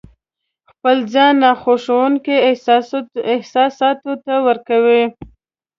خپل 0.71 0.97
ځای 1.13 1.31
ناخوښونکو 1.41 2.35
احساساتو 3.33 4.11
ته 4.25 4.33
ورکوي. 4.47 5.03